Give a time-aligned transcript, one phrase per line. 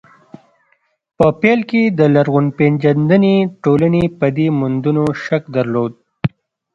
[1.17, 5.93] په پيل کې د لرغونپېژندنې ټولنې په دې موندنو شک درلود.